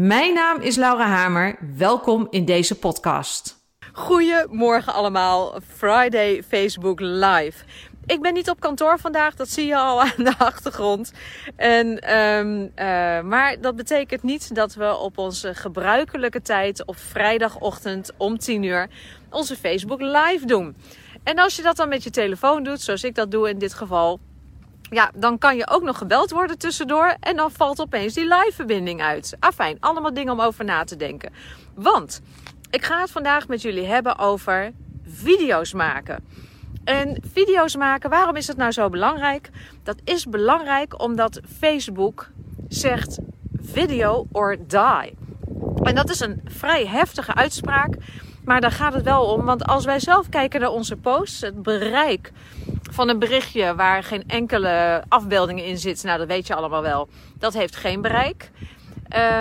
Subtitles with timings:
[0.00, 1.56] Mijn naam is Laura Hamer.
[1.76, 3.56] Welkom in deze podcast.
[3.92, 5.60] Goedemorgen allemaal.
[5.66, 7.64] Friday Facebook Live.
[8.06, 11.12] Ik ben niet op kantoor vandaag, dat zie je al aan de achtergrond.
[11.56, 12.70] En, um, uh,
[13.20, 18.88] maar dat betekent niet dat we op onze gebruikelijke tijd op vrijdagochtend om 10 uur
[19.30, 20.76] onze Facebook Live doen.
[21.22, 23.74] En als je dat dan met je telefoon doet, zoals ik dat doe in dit
[23.74, 24.20] geval,
[24.90, 27.16] ja, dan kan je ook nog gebeld worden tussendoor.
[27.20, 29.36] En dan valt opeens die live-verbinding uit.
[29.38, 31.32] Afijn, allemaal dingen om over na te denken.
[31.74, 32.20] Want
[32.70, 34.72] ik ga het vandaag met jullie hebben over
[35.06, 36.24] video's maken.
[36.84, 39.50] En video's maken, waarom is dat nou zo belangrijk?
[39.82, 42.28] Dat is belangrijk omdat Facebook
[42.68, 43.18] zegt
[43.60, 45.16] video or die.
[45.82, 47.96] En dat is een vrij heftige uitspraak.
[48.44, 49.44] Maar daar gaat het wel om.
[49.44, 52.32] Want als wij zelf kijken naar onze posts, het bereik
[52.90, 57.08] van een berichtje waar geen enkele afbeeldingen in zit, nou dat weet je allemaal wel,
[57.38, 58.50] dat heeft geen bereik.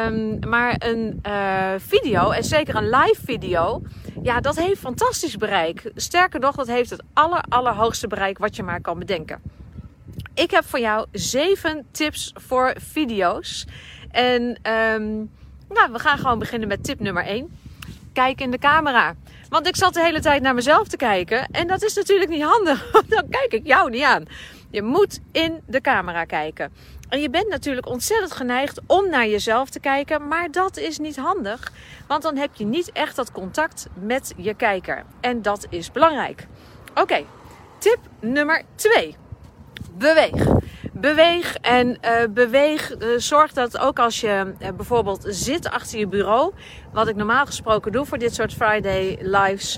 [0.05, 3.81] Um, maar een uh, video, en zeker een live video,
[4.21, 5.91] ja, dat heeft fantastisch bereik.
[5.95, 9.41] Sterker nog, dat heeft het aller, allerhoogste bereik wat je maar kan bedenken.
[10.33, 13.65] Ik heb voor jou zeven tips voor video's.
[14.11, 15.31] En um,
[15.69, 17.49] nou, we gaan gewoon beginnen met tip nummer 1
[18.23, 19.15] kijk in de camera.
[19.49, 21.47] Want ik zat de hele tijd naar mezelf te kijken.
[21.51, 22.91] En dat is natuurlijk niet handig.
[23.15, 24.25] Dan kijk ik jou niet aan.
[24.69, 26.71] Je moet in de camera kijken.
[27.09, 30.27] En je bent natuurlijk ontzettend geneigd om naar jezelf te kijken.
[30.27, 31.71] Maar dat is niet handig.
[32.07, 35.03] Want dan heb je niet echt dat contact met je kijker.
[35.19, 36.47] En dat is belangrijk.
[36.95, 37.23] Oké,
[37.77, 39.15] tip nummer 2.
[39.97, 40.45] Beweeg.
[40.99, 42.91] Beweeg en uh, beweeg.
[42.99, 46.53] Uh, zorg dat ook als je uh, bijvoorbeeld zit achter je bureau,
[46.91, 49.77] wat ik normaal gesproken doe voor dit soort Friday lives,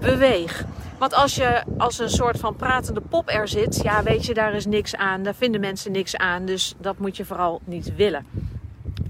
[0.00, 0.64] beweeg.
[0.98, 4.54] Want als je als een soort van pratende pop er zit, ja, weet je, daar
[4.54, 5.22] is niks aan.
[5.22, 6.44] Daar vinden mensen niks aan.
[6.44, 8.26] Dus dat moet je vooral niet willen.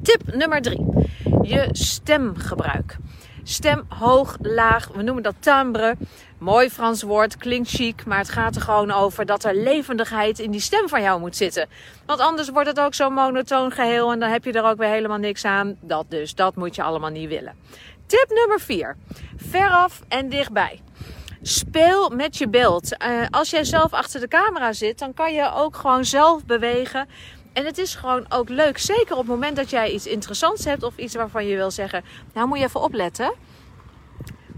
[0.03, 0.87] Tip nummer drie:
[1.43, 2.97] je stemgebruik.
[3.43, 5.97] Stem hoog, laag, we noemen dat timbre.
[6.44, 10.50] Mooi Frans woord, klinkt chic, maar het gaat er gewoon over dat er levendigheid in
[10.50, 11.69] die stem van jou moet zitten.
[12.06, 14.88] Want anders wordt het ook zo'n monotoon geheel en dan heb je er ook weer
[14.88, 15.77] helemaal niks aan.
[15.81, 17.55] Dat dus, dat moet je allemaal niet willen.
[18.06, 18.97] Tip nummer 4.
[19.37, 20.81] Veraf en dichtbij.
[21.43, 22.93] Speel met je beeld.
[22.93, 27.09] Uh, als jij zelf achter de camera zit, dan kan je ook gewoon zelf bewegen.
[27.53, 30.82] En het is gewoon ook leuk, zeker op het moment dat jij iets interessants hebt
[30.82, 33.34] of iets waarvan je wil zeggen, nou moet je even opletten.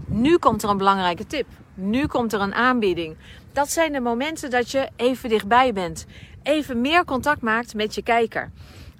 [0.05, 1.47] Nu komt er een belangrijke tip.
[1.79, 3.17] Nu komt er een aanbieding.
[3.53, 6.05] Dat zijn de momenten dat je even dichtbij bent.
[6.43, 8.51] Even meer contact maakt met je kijker.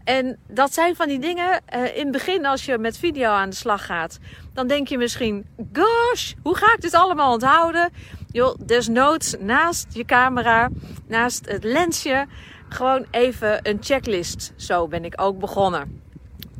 [0.03, 3.49] En dat zijn van die dingen, uh, in het begin als je met video aan
[3.49, 4.19] de slag gaat,
[4.53, 7.89] dan denk je misschien, gosh, hoe ga ik dit allemaal onthouden?
[8.31, 10.69] Joh, desnoods naast je camera,
[11.07, 12.25] naast het lensje,
[12.69, 14.53] gewoon even een checklist.
[14.55, 16.01] Zo ben ik ook begonnen.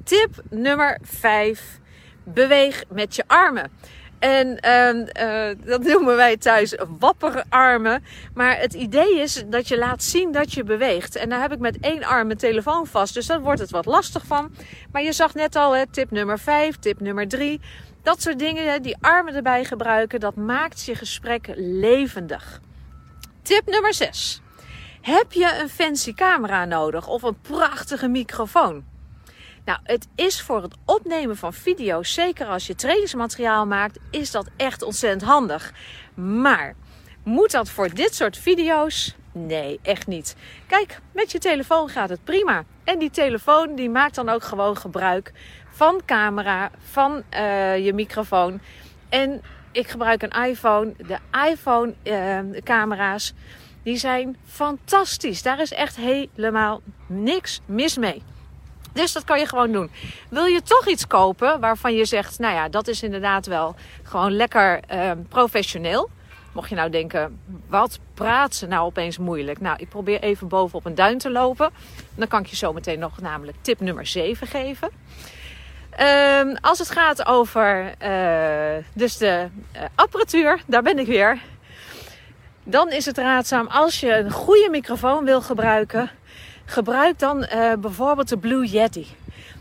[0.03, 1.79] Tip nummer 5.
[2.23, 3.71] Beweeg met je armen.
[4.19, 8.03] En uh, dat noemen wij thuis wapperarmen.
[8.33, 11.15] Maar het idee is dat je laat zien dat je beweegt.
[11.15, 13.13] En daar heb ik met één arm mijn telefoon vast.
[13.13, 14.51] Dus dan wordt het wat lastig van.
[14.91, 17.61] Maar je zag net al, hè, tip nummer 5, tip nummer 3.
[18.01, 22.61] Dat soort dingen, die armen erbij gebruiken, dat maakt je gesprek levendig.
[23.41, 24.41] Tip nummer 6.
[25.01, 28.83] Heb je een fancy camera nodig of een prachtige microfoon?
[29.67, 34.49] Nou, het is voor het opnemen van video's, zeker als je trainingsmateriaal maakt, is dat
[34.57, 35.73] echt ontzettend handig.
[36.13, 36.75] Maar
[37.23, 39.15] moet dat voor dit soort video's?
[39.31, 40.35] Nee, echt niet.
[40.67, 42.63] Kijk, met je telefoon gaat het prima.
[42.83, 45.31] En die telefoon die maakt dan ook gewoon gebruik
[45.71, 48.59] van camera, van uh, je microfoon.
[49.09, 49.41] En
[49.71, 50.93] ik gebruik een iPhone.
[50.97, 51.17] De
[51.49, 53.33] iPhone uh, camera's,
[53.83, 55.41] die zijn fantastisch.
[55.41, 58.23] Daar is echt helemaal niks mis mee.
[58.97, 59.91] Dus dat kan je gewoon doen.
[60.29, 64.31] Wil je toch iets kopen waarvan je zegt, nou ja, dat is inderdaad wel gewoon
[64.31, 66.09] lekker uh, professioneel.
[66.51, 69.61] Mocht je nou denken, wat praat ze nou opeens moeilijk?
[69.61, 71.69] Nou, ik probeer even boven op een duin te lopen.
[72.15, 74.89] Dan kan ik je zo meteen nog namelijk tip nummer 7 geven.
[75.99, 81.41] Um, als het gaat over uh, dus de uh, apparatuur, daar ben ik weer.
[82.63, 86.11] Dan is het raadzaam als je een goede microfoon wil gebruiken
[86.69, 89.07] Gebruik dan uh, bijvoorbeeld de Blue Yeti.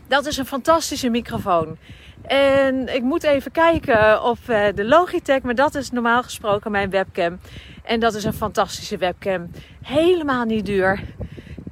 [0.07, 1.77] Dat is een fantastische microfoon.
[2.23, 6.91] En ik moet even kijken op eh, de Logitech, maar dat is normaal gesproken mijn
[6.91, 7.39] webcam.
[7.85, 9.51] En dat is een fantastische webcam.
[9.83, 11.03] Helemaal niet duur.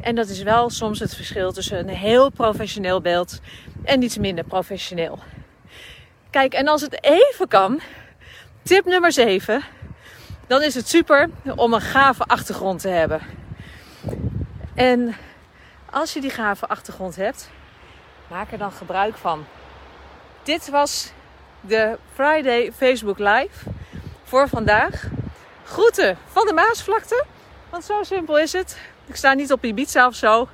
[0.00, 3.40] En dat is wel soms het verschil tussen een heel professioneel beeld
[3.84, 5.18] en iets minder professioneel.
[6.30, 7.80] Kijk, en als het even kan,
[8.62, 9.62] tip nummer 7,
[10.46, 13.20] dan is het super om een gave achtergrond te hebben.
[14.74, 15.16] En
[15.90, 17.50] als je die gave achtergrond hebt,
[18.28, 19.44] maak er dan gebruik van.
[20.42, 21.12] Dit was
[21.60, 23.70] de Friday Facebook Live
[24.24, 25.08] voor vandaag.
[25.64, 27.24] Groeten van de Maasvlakte,
[27.70, 28.78] want zo simpel is het.
[29.06, 30.48] Ik sta niet op Ibiza of zo.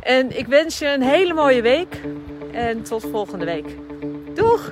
[0.00, 2.00] En ik wens je een hele mooie week
[2.52, 3.76] en tot volgende week.
[4.34, 4.70] Doeg!